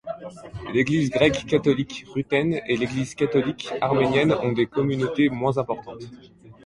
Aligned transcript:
L'église 0.73 1.11
grecque-catholique 1.11 2.05
ruthène 2.11 2.59
et 2.67 2.75
l'église 2.75 3.13
catholique 3.13 3.71
arménienne 3.81 4.31
ont 4.33 4.51
des 4.51 4.65
communautés 4.65 5.29
moins 5.29 5.59
importantes. 5.59 6.01